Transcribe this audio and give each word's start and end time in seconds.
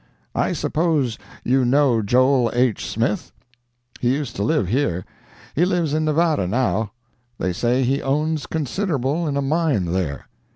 I 0.33 0.53
suppose 0.53 1.19
you 1.43 1.63
know 1.63 2.01
Joel 2.01 2.49
H. 2.55 2.87
Smith? 2.87 3.31
He 3.99 4.11
used 4.15 4.35
to 4.37 4.41
live 4.43 4.67
here; 4.67 5.05
he 5.55 5.63
lives 5.63 5.93
in 5.93 6.05
Nevada 6.05 6.47
now; 6.47 6.93
they 7.37 7.53
say 7.53 7.83
he 7.83 8.01
owns 8.01 8.47
considerable 8.47 9.27
in 9.27 9.37
a 9.37 9.43
mine 9.43 9.85
there. 9.91 10.25